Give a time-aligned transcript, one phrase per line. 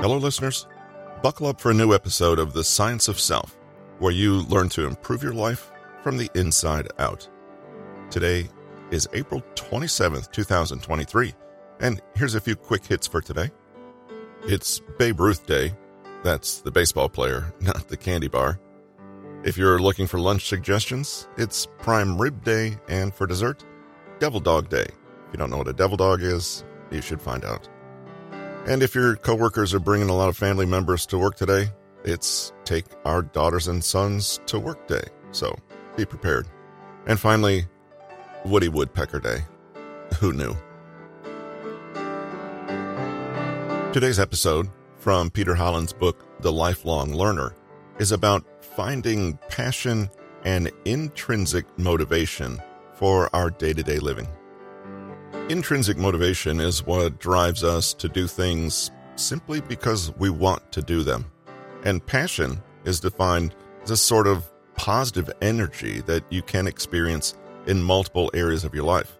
[0.00, 0.66] Hello, listeners.
[1.22, 3.58] Buckle up for a new episode of The Science of Self,
[3.98, 5.70] where you learn to improve your life
[6.02, 7.28] from the inside out.
[8.08, 8.48] Today
[8.90, 11.34] is April 27th, 2023,
[11.80, 13.50] and here's a few quick hits for today.
[14.44, 15.74] It's Babe Ruth Day.
[16.24, 18.58] That's the baseball player, not the candy bar.
[19.44, 23.66] If you're looking for lunch suggestions, it's Prime Rib Day, and for dessert,
[24.18, 24.86] Devil Dog Day.
[24.86, 27.68] If you don't know what a devil dog is, you should find out.
[28.66, 31.70] And if your coworkers are bringing a lot of family members to work today,
[32.04, 35.02] it's Take Our Daughters and Sons to Work Day.
[35.32, 35.56] So
[35.96, 36.46] be prepared.
[37.06, 37.66] And finally,
[38.44, 39.38] Woody Woodpecker Day.
[40.18, 40.54] Who knew?
[43.92, 47.56] Today's episode from Peter Hollins' book, The Lifelong Learner,
[47.98, 50.10] is about finding passion
[50.44, 52.60] and intrinsic motivation
[52.94, 54.28] for our day to day living.
[55.50, 61.02] Intrinsic motivation is what drives us to do things simply because we want to do
[61.02, 61.28] them.
[61.82, 67.34] And passion is defined as a sort of positive energy that you can experience
[67.66, 69.18] in multiple areas of your life.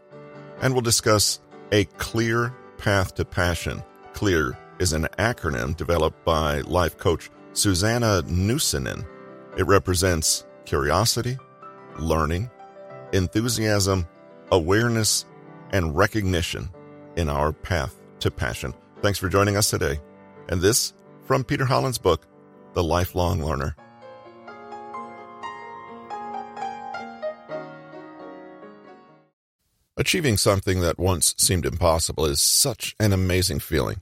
[0.63, 1.41] And we'll discuss
[1.73, 3.83] a clear path to passion.
[4.13, 9.05] CLEAR is an acronym developed by life coach Susanna Nusinen.
[9.59, 11.39] It represents curiosity,
[11.99, 12.49] learning,
[13.13, 14.07] enthusiasm,
[14.53, 15.25] awareness,
[15.73, 16.69] and recognition
[17.17, 18.75] in our path to passion.
[19.01, 20.01] Thanks for joining us today.
[20.49, 20.93] And this
[21.25, 22.27] from Peter Hollins' book,
[22.75, 23.77] The Lifelong Learner.
[29.97, 33.99] Achieving something that once seemed impossible is such an amazing feeling,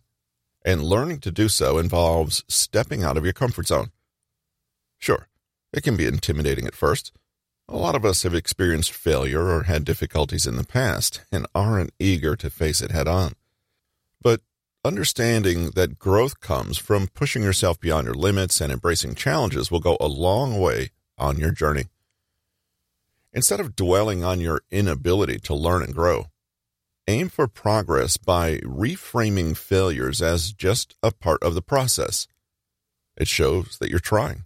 [0.64, 3.90] and learning to do so involves stepping out of your comfort zone.
[4.96, 5.26] Sure,
[5.72, 7.12] it can be intimidating at first.
[7.70, 11.92] A lot of us have experienced failure or had difficulties in the past and aren't
[11.98, 13.34] eager to face it head on.
[14.22, 14.40] But
[14.84, 19.98] understanding that growth comes from pushing yourself beyond your limits and embracing challenges will go
[20.00, 21.84] a long way on your journey.
[23.34, 26.26] Instead of dwelling on your inability to learn and grow,
[27.06, 32.26] aim for progress by reframing failures as just a part of the process.
[33.14, 34.44] It shows that you're trying.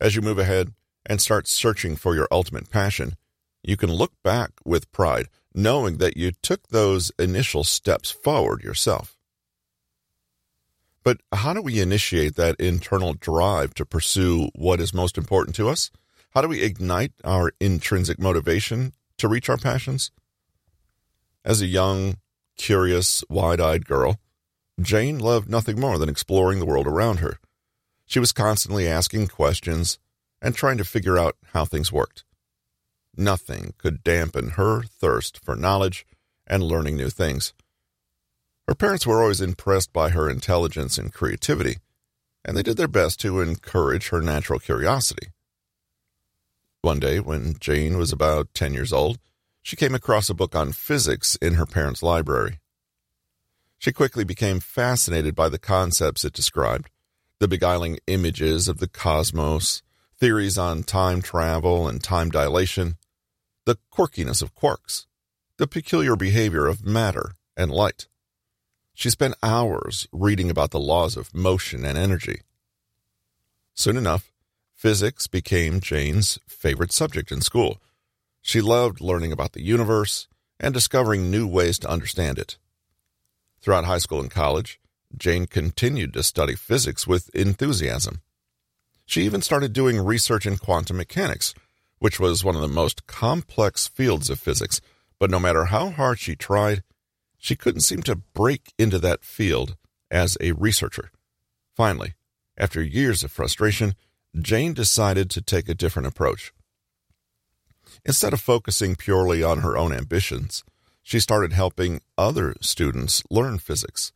[0.00, 0.72] As you move ahead
[1.06, 3.16] and start searching for your ultimate passion,
[3.62, 9.16] you can look back with pride, knowing that you took those initial steps forward yourself.
[11.04, 15.68] But how do we initiate that internal drive to pursue what is most important to
[15.68, 15.90] us?
[16.30, 20.10] How do we ignite our intrinsic motivation to reach our passions?
[21.44, 22.18] As a young,
[22.56, 24.20] curious, wide eyed girl,
[24.80, 27.38] Jane loved nothing more than exploring the world around her.
[28.06, 29.98] She was constantly asking questions
[30.42, 32.24] and trying to figure out how things worked.
[33.16, 36.04] Nothing could dampen her thirst for knowledge
[36.46, 37.54] and learning new things.
[38.66, 41.78] Her parents were always impressed by her intelligence and creativity,
[42.44, 45.28] and they did their best to encourage her natural curiosity.
[46.80, 49.18] One day, when Jane was about 10 years old,
[49.62, 52.58] she came across a book on physics in her parents' library.
[53.78, 56.88] She quickly became fascinated by the concepts it described
[57.38, 59.82] the beguiling images of the cosmos,
[60.22, 62.96] theories on time travel and time dilation,
[63.66, 65.06] the quirkiness of quarks,
[65.58, 68.06] the peculiar behavior of matter and light.
[68.94, 72.42] She spent hours reading about the laws of motion and energy.
[73.74, 74.30] Soon enough,
[74.76, 77.80] Physics became Jane's favorite subject in school.
[78.40, 80.28] She loved learning about the universe
[80.60, 82.58] and discovering new ways to understand it.
[83.60, 84.80] Throughout high school and college,
[85.18, 88.20] Jane continued to study physics with enthusiasm.
[89.12, 91.52] She even started doing research in quantum mechanics,
[91.98, 94.80] which was one of the most complex fields of physics,
[95.18, 96.82] but no matter how hard she tried,
[97.36, 99.76] she couldn't seem to break into that field
[100.10, 101.10] as a researcher.
[101.76, 102.14] Finally,
[102.56, 103.94] after years of frustration,
[104.40, 106.54] Jane decided to take a different approach.
[108.06, 110.64] Instead of focusing purely on her own ambitions,
[111.02, 114.10] she started helping other students learn physics.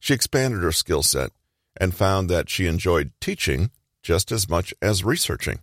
[0.00, 1.32] She expanded her skill set
[1.76, 3.70] and found that she enjoyed teaching
[4.02, 5.60] just as much as researching,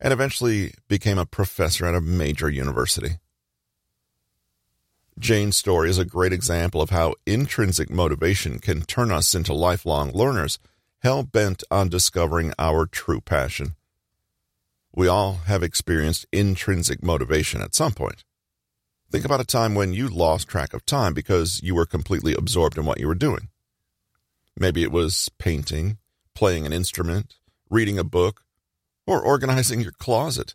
[0.00, 3.18] and eventually became a professor at a major university.
[5.18, 10.12] Jane's story is a great example of how intrinsic motivation can turn us into lifelong
[10.12, 10.58] learners
[11.02, 13.76] hell bent on discovering our true passion.
[14.94, 18.24] We all have experienced intrinsic motivation at some point.
[19.10, 22.76] Think about a time when you lost track of time because you were completely absorbed
[22.76, 23.48] in what you were doing.
[24.58, 25.98] Maybe it was painting,
[26.34, 27.36] playing an instrument,
[27.70, 28.42] reading a book,
[29.06, 30.54] or organizing your closet.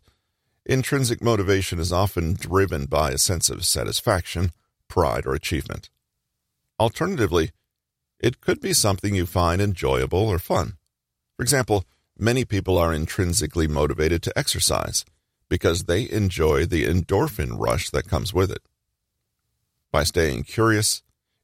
[0.64, 4.52] Intrinsic motivation is often driven by a sense of satisfaction,
[4.88, 5.90] pride, or achievement.
[6.78, 7.50] Alternatively,
[8.22, 10.74] It could be something you find enjoyable or fun.
[11.36, 11.84] For example,
[12.16, 15.04] many people are intrinsically motivated to exercise
[15.48, 18.62] because they enjoy the endorphin rush that comes with it.
[19.90, 21.02] By staying curious,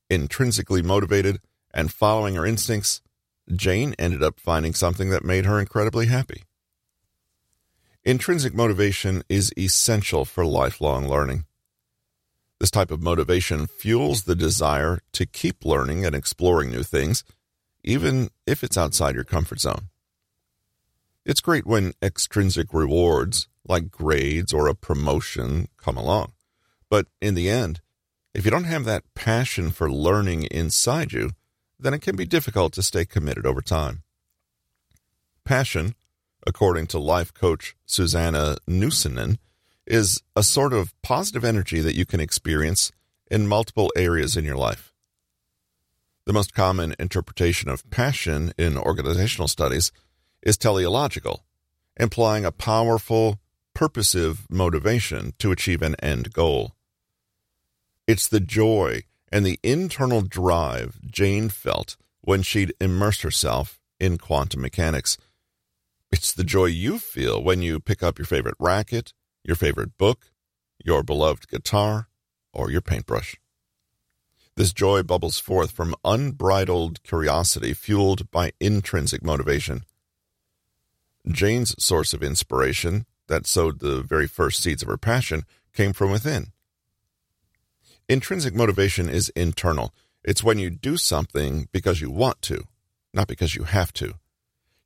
[0.08, 1.40] intrinsically motivated,
[1.74, 3.02] and following her instincts,
[3.54, 6.44] Jane ended up finding something that made her incredibly happy.
[8.04, 11.44] Intrinsic motivation is essential for lifelong learning.
[12.58, 17.22] This type of motivation fuels the desire to keep learning and exploring new things,
[17.84, 19.88] even if it's outside your comfort zone.
[21.24, 26.32] It's great when extrinsic rewards, like grades or a promotion, come along.
[26.88, 27.80] But in the end,
[28.34, 31.32] if you don't have that passion for learning inside you,
[31.78, 34.02] then it can be difficult to stay committed over time.
[35.44, 35.94] Passion,
[36.46, 39.38] according to life coach Susanna Nusinen,
[39.86, 42.92] is a sort of positive energy that you can experience
[43.30, 44.92] in multiple areas in your life.
[46.26, 49.92] The most common interpretation of passion in organizational studies
[50.42, 51.44] is teleological,
[51.98, 53.40] implying a powerful,
[53.72, 56.74] purposive motivation to achieve an end goal.
[58.06, 64.60] It's the joy and the internal drive Jane felt when she'd immersed herself in quantum
[64.60, 65.18] mechanics.
[66.10, 69.12] It's the joy you feel when you pick up your favorite racket
[69.48, 70.30] your favorite book,
[70.84, 72.08] your beloved guitar,
[72.52, 73.36] or your paintbrush.
[74.56, 79.84] This joy bubbles forth from unbridled curiosity fueled by intrinsic motivation.
[81.26, 86.10] Jane's source of inspiration, that sowed the very first seeds of her passion, came from
[86.10, 86.52] within.
[88.10, 89.92] Intrinsic motivation is internal.
[90.24, 92.64] It's when you do something because you want to,
[93.12, 94.14] not because you have to.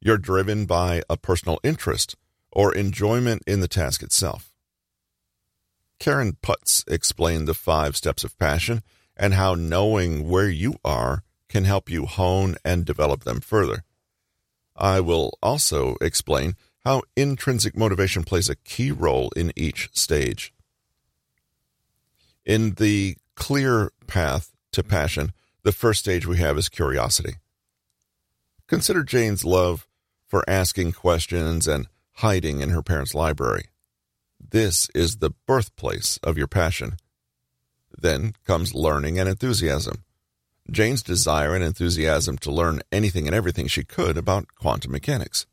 [0.00, 2.16] You're driven by a personal interest
[2.50, 4.52] or enjoyment in the task itself.
[6.00, 8.82] Karen Putz explained the five steps of passion
[9.16, 13.84] and how knowing where you are can help you hone and develop them further.
[14.74, 20.52] I will also explain how intrinsic motivation plays a key role in each stage.
[22.44, 27.34] In the clear path to passion, the first stage we have is curiosity.
[28.66, 29.86] Consider Jane's love
[30.26, 33.66] for asking questions and hiding in her parents' library.
[34.40, 36.96] This is the birthplace of your passion.
[37.96, 40.04] Then comes learning and enthusiasm.
[40.70, 45.46] Jane's desire and enthusiasm to learn anything and everything she could about quantum mechanics.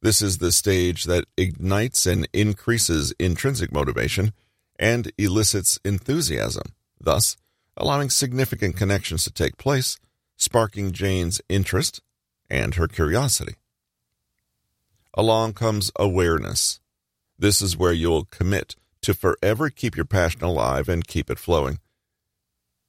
[0.00, 4.32] This is the stage that ignites and increases intrinsic motivation
[4.78, 7.36] and elicits enthusiasm, thus
[7.76, 9.98] allowing significant connections to take place,
[10.36, 12.00] sparking Jane's interest
[12.50, 13.54] and her curiosity.
[15.14, 16.80] Along comes awareness,
[17.38, 21.78] this is where you'll commit to forever keep your passion alive and keep it flowing.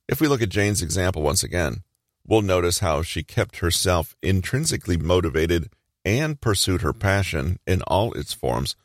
[0.08, 1.84] If we look at Jane's example once again,
[2.26, 5.70] we'll notice how she kept herself intrinsically motivated
[6.04, 8.76] and pursued her passion in all its forms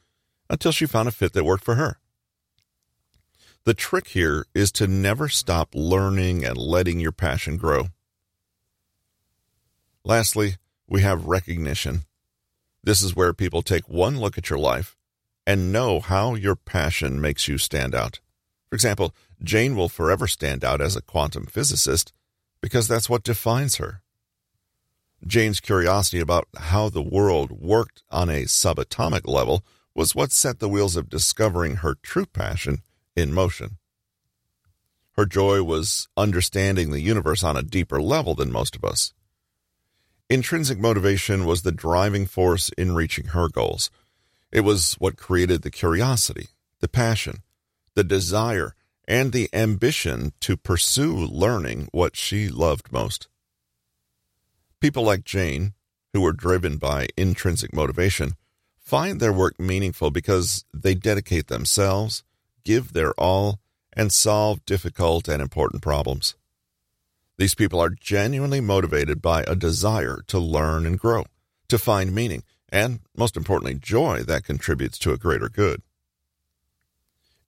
[0.48, 1.98] until she found a fit that worked for her.
[3.64, 7.88] The trick here is to never stop learning and letting your passion grow.
[10.02, 10.56] Lastly,
[10.88, 12.04] we have recognition.
[12.82, 14.96] This is where people take one look at your life
[15.46, 18.20] and know how your passion makes you stand out.
[18.70, 22.14] For example, Jane will forever stand out as a quantum physicist
[22.62, 24.00] because that's what defines her.
[25.26, 29.62] Jane's curiosity about how the world worked on a subatomic level
[29.94, 32.82] was what set the wheels of discovering her true passion
[33.16, 33.78] in motion.
[35.16, 39.12] Her joy was understanding the universe on a deeper level than most of us.
[40.28, 43.90] Intrinsic motivation was the driving force in reaching her goals,
[44.52, 46.48] it was what created the curiosity,
[46.80, 47.42] the passion,
[47.94, 48.74] the desire,
[49.06, 53.28] and the ambition to pursue learning what she loved most.
[54.80, 55.74] People like Jane,
[56.12, 58.34] who were driven by intrinsic motivation,
[58.78, 62.24] find their work meaningful because they dedicate themselves,
[62.64, 63.58] give their all,
[63.92, 66.36] and solve difficult and important problems.
[67.38, 71.24] These people are genuinely motivated by a desire to learn and grow,
[71.68, 75.82] to find meaning, and, most importantly, joy that contributes to a greater good.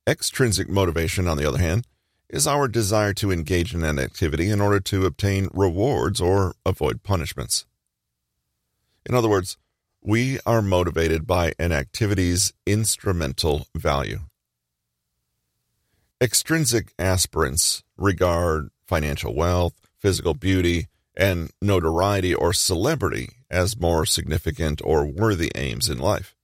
[0.07, 1.87] Extrinsic motivation, on the other hand,
[2.27, 7.03] is our desire to engage in an activity in order to obtain rewards or avoid
[7.03, 7.65] punishments.
[9.05, 9.57] In other words,
[10.01, 14.19] we are motivated by an activity's instrumental value.
[16.21, 25.05] Extrinsic aspirants regard financial wealth, physical beauty, and notoriety or celebrity as more significant or
[25.05, 26.35] worthy aims in life.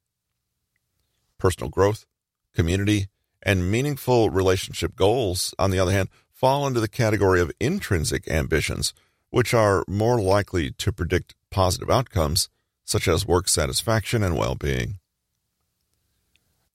[1.38, 2.06] Personal growth,
[2.54, 3.08] community,
[3.42, 8.94] and meaningful relationship goals, on the other hand, fall into the category of intrinsic ambitions,
[9.30, 12.50] which are more likely to predict positive outcomes
[12.84, 15.00] such as work satisfaction and well being.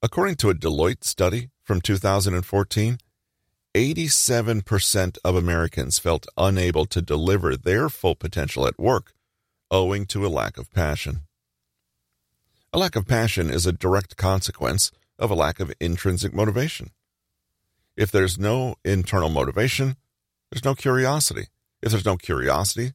[0.02, 2.98] According to a Deloitte study from 2014,
[3.74, 9.12] 87% of Americans felt unable to deliver their full potential at work
[9.70, 11.22] owing to a lack of passion.
[12.72, 16.90] A lack of passion is a direct consequence of a lack of intrinsic motivation.
[17.96, 19.96] If there's no internal motivation,
[20.50, 21.46] there's no curiosity.
[21.82, 22.92] If there's no curiosity,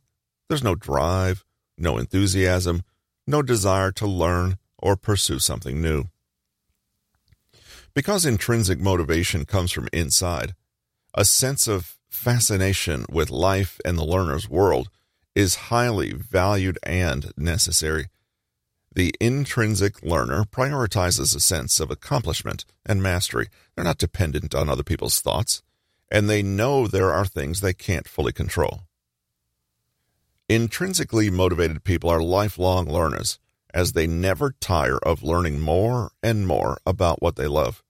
[0.47, 1.43] there's no drive,
[1.77, 2.83] no enthusiasm,
[3.27, 6.05] no desire to learn or pursue something new.
[7.93, 10.53] Because intrinsic motivation comes from inside,
[11.13, 14.89] a sense of fascination with life and the learner's world
[15.36, 18.08] is highly valued and necessary.
[18.93, 23.48] The intrinsic learner prioritizes a sense of accomplishment and mastery.
[23.75, 25.62] They're not dependent on other people's thoughts,
[26.12, 28.81] and they know there are things they can't fully control.
[30.50, 33.38] Intrinsically motivated people are lifelong learners,
[33.73, 37.83] as they never tire of learning more and more about what they love.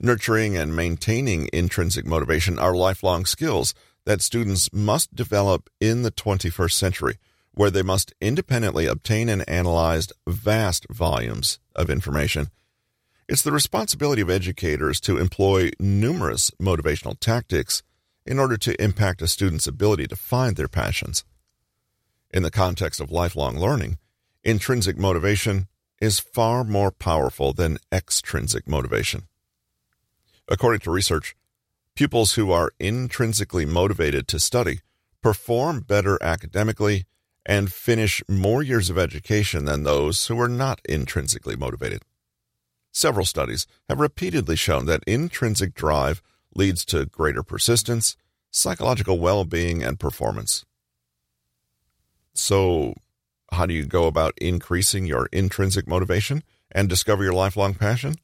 [0.00, 3.74] Nurturing and maintaining intrinsic motivation are lifelong skills
[4.04, 7.18] that students must develop in the 21st century,
[7.52, 12.48] where they must independently obtain and analyze vast volumes of information.
[13.28, 17.82] It's the responsibility of educators to employ numerous motivational tactics
[18.24, 21.24] in order to impact a student's ability to find their passions.
[22.30, 23.98] In the context of lifelong learning,
[24.48, 25.68] intrinsic motivation
[26.00, 29.28] is far more powerful than extrinsic motivation.
[30.48, 31.36] According to research,
[31.94, 34.80] pupils who are intrinsically motivated to study
[35.20, 37.04] perform better academically
[37.44, 42.00] and finish more years of education than those who are not intrinsically motivated.
[42.90, 46.22] Several studies have repeatedly shown that intrinsic drive
[46.54, 48.16] leads to greater persistence,
[48.50, 50.64] psychological well being, and performance.
[52.32, 52.94] So,
[53.52, 58.16] how do you go about increasing your intrinsic motivation and discover your lifelong passion?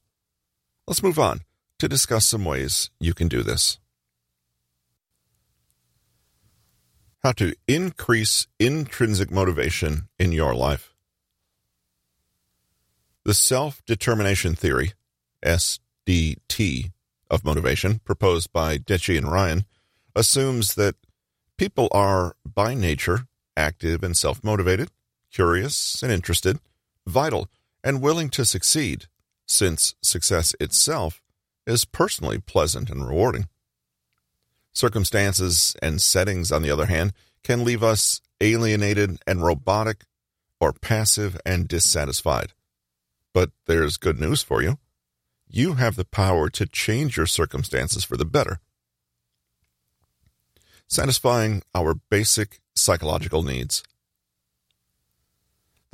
[0.87, 1.41] Let's move on
[1.79, 3.79] to discuss some ways you can do this.
[7.23, 10.93] How to increase intrinsic motivation in your life.
[13.23, 14.93] The self determination theory,
[15.43, 16.91] SDT,
[17.29, 19.65] of motivation, proposed by Deci and Ryan,
[20.15, 20.95] assumes that
[21.57, 23.27] people are by nature
[23.57, 24.89] active and self motivated,
[25.35, 26.59] curious and interested,
[27.05, 27.49] vital
[27.83, 29.05] and willing to succeed,
[29.45, 31.21] since success itself
[31.67, 33.47] is personally pleasant and rewarding.
[34.71, 37.13] Circumstances and settings, on the other hand,
[37.43, 40.05] can leave us alienated and robotic
[40.59, 42.53] or passive and dissatisfied.
[43.33, 44.77] But there's good news for you.
[45.47, 48.59] You have the power to change your circumstances for the better.
[50.87, 53.83] Satisfying our basic psychological needs.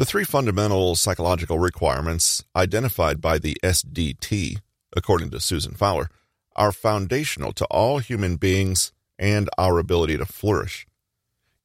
[0.02, 4.58] The three fundamental psychological requirements identified by the SDT
[4.96, 6.10] according to Susan Fowler,
[6.56, 10.88] are foundational to all human beings and our ability to flourish.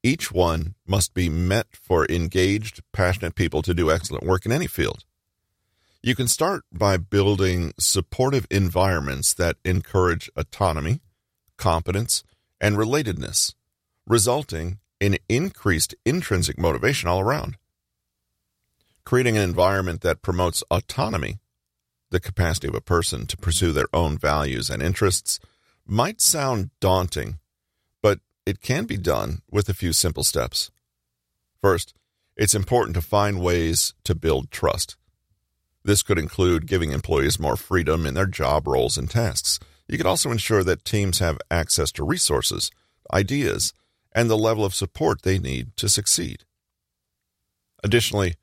[0.02, 4.66] Each one must be met for engaged, passionate people to do excellent work in any
[4.66, 5.06] field.
[6.02, 11.00] You can start by building supportive environments that encourage autonomy,
[11.56, 12.22] competence,
[12.60, 13.54] and relatedness,
[14.06, 17.56] resulting in increased intrinsic motivation all around.
[19.06, 21.38] Creating an environment that promotes autonomy
[22.10, 25.38] the capacity of a person to pursue their own values and interests
[25.86, 27.38] might sound daunting,
[28.02, 30.72] but it can be done with a few simple steps.
[31.62, 31.94] First,
[32.36, 34.96] it's important to find ways to build trust.
[35.84, 39.60] This could include giving employees more freedom in their job roles and tasks.
[39.86, 42.72] You could also ensure that teams have access to resources,
[43.14, 43.72] ideas,
[44.10, 46.42] and the level of support they need to succeed.
[47.84, 48.34] Additionally,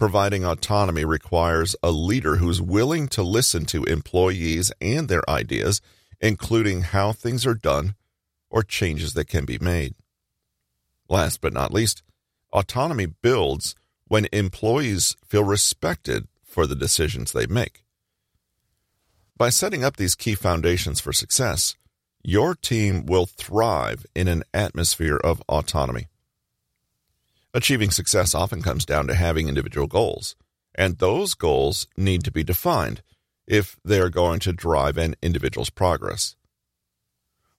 [0.00, 5.82] Providing autonomy requires a leader who's willing to listen to employees and their ideas,
[6.22, 7.94] including how things are done
[8.48, 9.94] or changes that can be made.
[11.10, 12.02] Last but not least,
[12.50, 13.74] autonomy builds
[14.08, 17.84] when employees feel respected for the decisions they make.
[19.36, 21.76] By setting up these key foundations for success,
[22.22, 26.06] your team will thrive in an atmosphere of autonomy.
[27.52, 30.36] Achieving success often comes down to having individual goals,
[30.74, 33.02] and those goals need to be defined
[33.46, 36.36] if they are going to drive an individual's progress.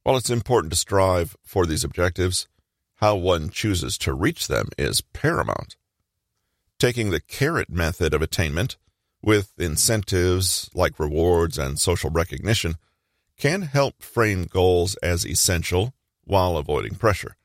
[0.03, 2.47] While it's important to strive for these objectives,
[2.95, 5.75] how one chooses to reach them is paramount.
[6.79, 8.77] Taking the carrot method of attainment,
[9.21, 12.75] with incentives like rewards and social recognition,
[13.37, 15.93] can help frame goals as essential
[16.23, 17.35] while avoiding pressure.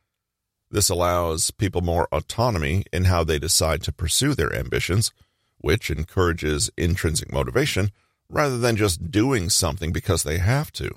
[0.71, 5.13] This allows people more autonomy in how they decide to pursue their ambitions,
[5.59, 7.91] which encourages intrinsic motivation
[8.29, 10.91] rather than just doing something because they have to.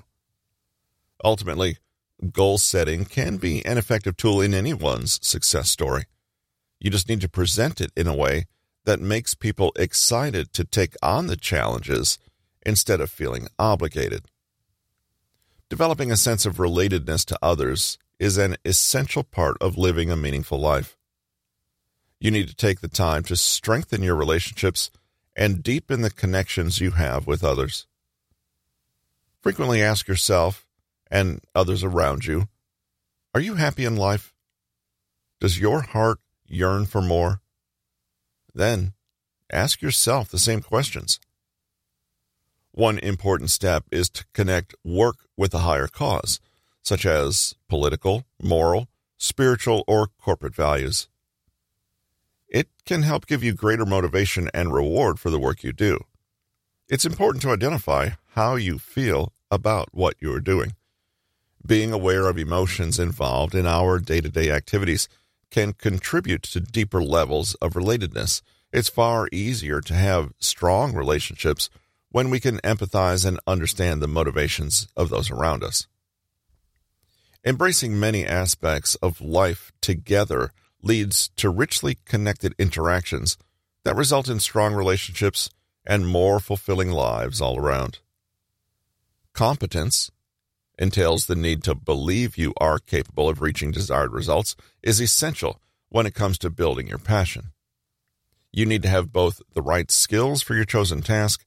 [1.24, 1.78] Ultimately,
[2.32, 6.04] goal setting can be an effective tool in anyone's success story.
[6.80, 8.46] You just need to present it in a way
[8.84, 12.18] that makes people excited to take on the challenges
[12.64, 14.26] instead of feeling obligated.
[15.68, 20.60] Developing a sense of relatedness to others is an essential part of living a meaningful
[20.60, 20.96] life.
[22.20, 24.90] You need to take the time to strengthen your relationships
[25.34, 27.86] and deepen the connections you have with others.
[29.40, 30.66] Frequently ask yourself
[31.10, 32.48] and others around you
[33.34, 34.34] Are you happy in life?
[35.40, 37.40] Does your heart yearn for more?
[38.54, 38.92] Then
[39.50, 41.20] ask yourself the same questions.
[42.72, 46.38] One important step is to connect work with a higher cause,
[46.82, 51.08] such as political, moral, spiritual, or corporate values.
[52.48, 56.00] It can help give you greater motivation and reward for the work you do.
[56.88, 60.74] It's important to identify how you feel about what you are doing.
[61.64, 65.08] Being aware of emotions involved in our day to day activities
[65.50, 68.42] can contribute to deeper levels of relatedness.
[68.72, 71.70] It's far easier to have strong relationships
[72.10, 75.86] when we can empathize and understand the motivations of those around us.
[77.44, 80.50] Embracing many aspects of life together
[80.82, 83.38] leads to richly connected interactions
[83.84, 85.48] that result in strong relationships
[85.86, 88.00] and more fulfilling lives all around.
[89.32, 90.10] Competence
[90.78, 96.04] entails the need to believe you are capable of reaching desired results is essential when
[96.04, 97.52] it comes to building your passion.
[98.52, 101.46] You need to have both the right skills for your chosen task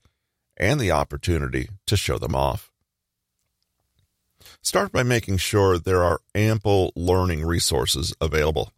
[0.58, 2.73] and the opportunity to show them off.
[4.66, 8.72] Start by making sure there are ample learning resources available.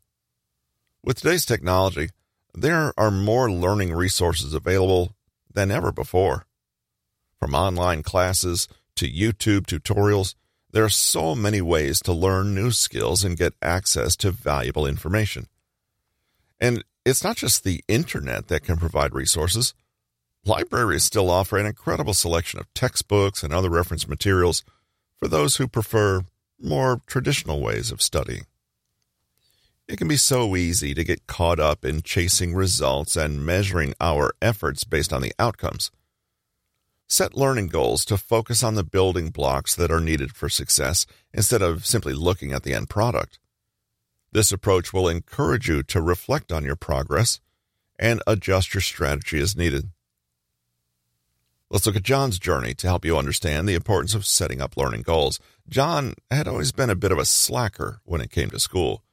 [1.04, 2.10] With today's technology,
[2.56, 5.16] there are more learning resources available
[5.54, 6.48] than ever before.
[7.40, 10.34] From online classes to YouTube tutorials,
[10.72, 15.46] there are so many ways to learn new skills and get access to valuable information.
[16.60, 19.76] And it's not just the internet that can provide resources.
[20.46, 24.64] Libraries still offer an incredible selection of textbooks and other reference materials
[25.18, 26.22] for those who prefer
[26.60, 28.46] more traditional ways of studying.
[29.88, 34.34] It can be so easy to get caught up in chasing results and measuring our
[34.42, 35.92] efforts based on the outcomes.
[37.08, 41.62] Set learning goals to focus on the building blocks that are needed for success instead
[41.62, 43.38] of simply looking at the end product.
[44.32, 47.40] This approach will encourage you to reflect on your progress
[48.00, 49.92] and adjust your strategy as needed.
[51.70, 55.02] Let's look at John's journey to help you understand the importance of setting up learning
[55.02, 55.40] goals.
[55.68, 59.04] John had always been a bit of a slacker when it came to school.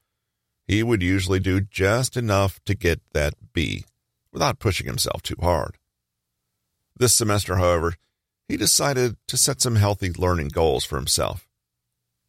[0.67, 3.85] He would usually do just enough to get that B
[4.33, 5.79] without pushing himself too hard.
[6.97, 7.95] This semester, however,
[8.49, 11.49] he decided to set some healthy learning goals for himself.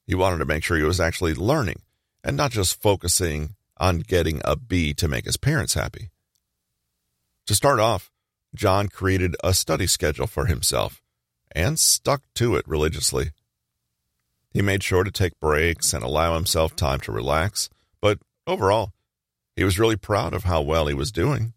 [0.07, 1.81] He wanted to make sure he was actually learning
[2.23, 6.11] and not just focusing on getting a B to make his parents happy.
[7.47, 8.12] To start off,
[8.55, 11.01] John created a study schedule for himself
[11.51, 13.31] and stuck to it religiously.
[14.51, 17.69] He made sure to take breaks and allow himself time to relax,
[18.01, 18.93] but overall,
[19.55, 21.53] he was really proud of how well he was doing.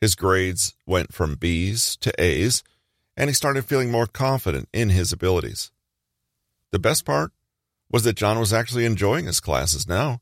[0.00, 2.62] His grades went from B's to A's,
[3.16, 5.72] and he started feeling more confident in his abilities.
[6.70, 7.32] The best part
[7.90, 10.20] was that John was actually enjoying his classes now.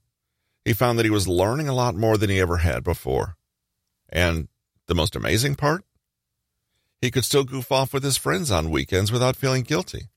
[0.64, 3.36] He found that he was learning a lot more than he ever had before.
[4.08, 4.48] And
[4.86, 5.84] the most amazing part?
[7.00, 10.08] He could still goof off with his friends on weekends without feeling guilty.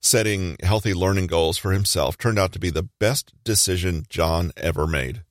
[0.00, 4.86] Setting healthy learning goals for himself turned out to be the best decision John ever
[4.86, 5.22] made.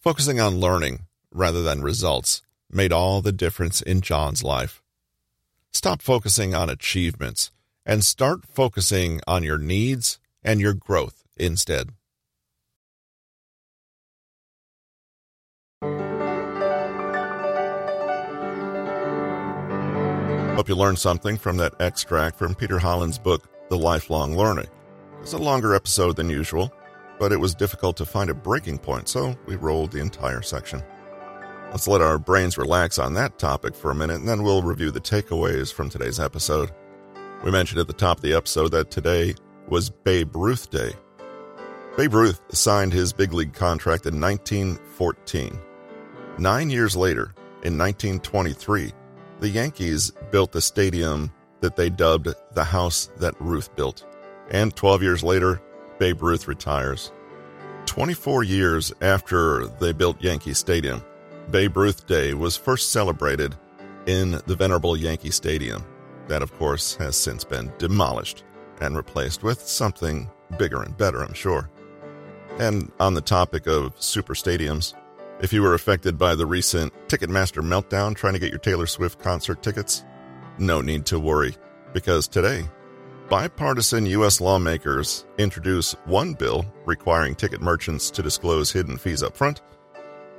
[0.00, 4.82] Focusing on learning rather than results made all the difference in John's life.
[5.70, 7.50] Stop focusing on achievements
[7.84, 11.90] and start focusing on your needs and your growth instead.
[20.58, 24.64] Hope you learned something from that extract from Peter Hollins' book, The Lifelong Learner.
[25.20, 26.72] It's a longer episode than usual,
[27.20, 30.82] but it was difficult to find a breaking point, so we rolled the entire section.
[31.70, 34.90] Let's let our brains relax on that topic for a minute, and then we'll review
[34.90, 36.72] the takeaways from today's episode.
[37.44, 39.36] We mentioned at the top of the episode that today
[39.68, 40.90] was Babe Ruth Day.
[41.96, 45.56] Babe Ruth signed his big league contract in 1914.
[46.36, 48.92] Nine years later, in 1923,
[49.40, 54.04] the Yankees built the stadium that they dubbed the house that Ruth built.
[54.50, 55.60] And 12 years later,
[55.98, 57.12] Babe Ruth retires.
[57.86, 61.02] 24 years after they built Yankee Stadium,
[61.50, 63.56] Babe Ruth Day was first celebrated
[64.06, 65.84] in the venerable Yankee Stadium.
[66.28, 68.44] That, of course, has since been demolished
[68.80, 71.70] and replaced with something bigger and better, I'm sure.
[72.58, 74.94] And on the topic of super stadiums,
[75.40, 79.20] if you were affected by the recent Ticketmaster meltdown trying to get your Taylor Swift
[79.20, 80.04] concert tickets,
[80.58, 81.54] no need to worry,
[81.92, 82.68] because today,
[83.28, 84.40] bipartisan U.S.
[84.40, 89.60] lawmakers introduce one bill requiring ticket merchants to disclose hidden fees up front,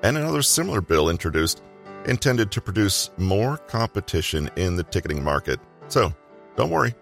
[0.03, 1.61] and another similar bill introduced
[2.05, 5.59] intended to produce more competition in the ticketing market.
[5.87, 6.13] So,
[6.55, 6.93] don't worry,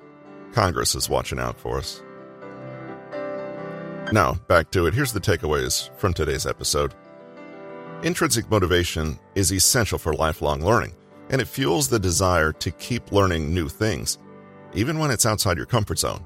[0.54, 2.02] Congress is watching out for us.
[4.12, 4.94] Now, back to it.
[4.94, 6.94] Here's the takeaways from today's episode.
[8.04, 10.94] Intrinsic motivation is essential for lifelong learning,
[11.32, 14.20] and it fuels the desire to keep learning new things,
[14.76, 16.24] even when it's outside your comfort zone.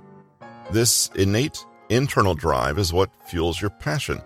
[0.72, 4.22] This innate internal drive is what fuels your passion.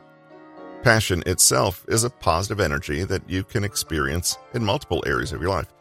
[0.81, 5.51] Passion itself is a positive energy that you can experience in multiple areas of your
[5.51, 5.71] life.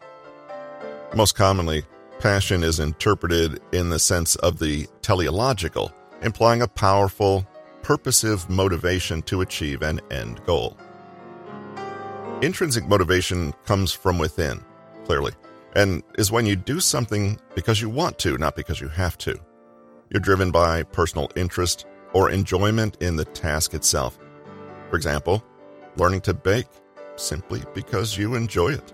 [1.15, 1.83] Most commonly,
[2.19, 7.43] passion is interpreted in the sense of the teleological, implying a powerful,
[7.81, 10.77] purposive motivation to achieve an end goal.
[12.41, 14.63] Intrinsic motivation comes from within,
[15.05, 15.31] clearly,
[15.75, 19.39] and is when you do something because you want to, not because you have to.
[20.09, 24.19] You're driven by personal interest or enjoyment in the task itself.
[24.89, 25.43] For example,
[25.97, 26.67] learning to bake
[27.15, 28.93] simply because you enjoy it.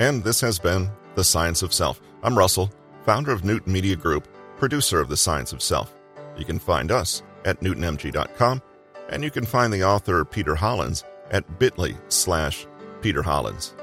[0.00, 2.00] And this has been The Science of Self.
[2.22, 2.70] I'm Russell,
[3.04, 4.28] founder of Newton Media Group
[4.62, 5.92] producer of The Science of Self.
[6.36, 8.62] You can find us at newtonmg.com,
[9.12, 12.66] and you can find the author Peter Hollins at bit.ly slash
[13.02, 13.74] Peter Hollins.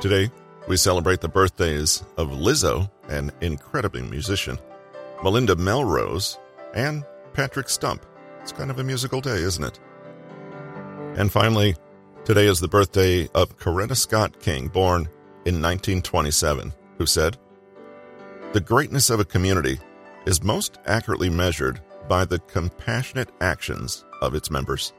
[0.00, 0.30] Today,
[0.68, 4.58] we celebrate the birthdays of Lizzo, an incredible musician,
[5.22, 6.38] Melinda Melrose,
[6.74, 8.06] and Patrick Stump.
[8.40, 9.80] It's kind of a musical day, isn't it?
[11.16, 11.74] And finally,
[12.24, 15.02] today is the birthday of Coretta Scott King, born
[15.44, 17.36] in 1927, who said,
[18.52, 19.80] the greatness of a community
[20.26, 24.92] is most accurately measured by the compassionate actions of its members.